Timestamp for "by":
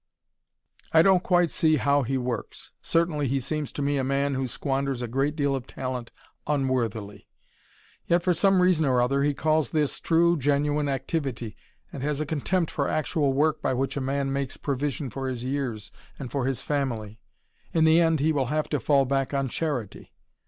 13.61-13.75